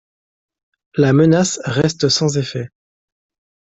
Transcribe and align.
La 0.95 1.13
menace 1.13 1.59
reste 1.63 2.09
sans 2.09 2.35
effet. 2.39 2.69